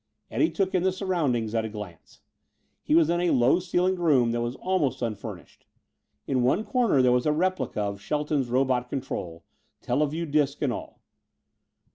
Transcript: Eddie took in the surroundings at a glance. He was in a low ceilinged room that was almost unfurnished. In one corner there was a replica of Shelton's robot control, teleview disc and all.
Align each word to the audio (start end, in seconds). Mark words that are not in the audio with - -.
Eddie 0.31 0.49
took 0.49 0.73
in 0.73 0.81
the 0.81 0.91
surroundings 0.91 1.53
at 1.53 1.63
a 1.63 1.69
glance. 1.69 2.21
He 2.81 2.95
was 2.95 3.07
in 3.11 3.21
a 3.21 3.29
low 3.29 3.59
ceilinged 3.59 3.99
room 3.99 4.31
that 4.31 4.41
was 4.41 4.55
almost 4.55 5.03
unfurnished. 5.03 5.67
In 6.25 6.41
one 6.41 6.63
corner 6.63 7.03
there 7.03 7.11
was 7.11 7.27
a 7.27 7.31
replica 7.31 7.81
of 7.83 8.01
Shelton's 8.01 8.49
robot 8.49 8.89
control, 8.89 9.43
teleview 9.79 10.25
disc 10.25 10.59
and 10.63 10.73
all. 10.73 11.01